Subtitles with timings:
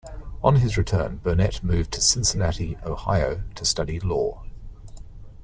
[0.43, 4.41] On his return Burnet moved to Cincinnati, Ohio, to study law.